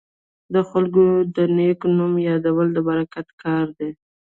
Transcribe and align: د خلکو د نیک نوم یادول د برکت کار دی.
د 0.53 0.55
خلکو 0.69 1.03
د 1.35 1.37
نیک 1.55 1.79
نوم 1.97 2.13
یادول 2.27 2.67
د 2.73 2.77
برکت 2.87 3.27
کار 3.43 3.65
دی. 3.77 3.89